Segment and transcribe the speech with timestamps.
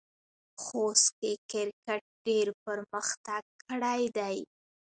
[0.63, 4.37] خوست کې کرکټ ډېر پرمختګ کړی دی.